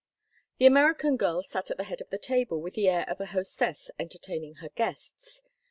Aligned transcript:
The 0.57 0.65
American 0.65 1.15
girl 1.15 1.43
sat 1.43 1.69
at 1.69 1.77
the 1.77 1.83
head 1.83 2.01
of 2.01 2.09
the 2.09 2.17
table 2.17 2.59
with 2.59 2.73
the 2.73 2.87
air 2.89 3.07
of 3.07 3.21
a 3.21 3.27
hostess 3.27 3.91
entertaining 3.99 4.55
her 4.55 4.69
guests. 4.69 5.43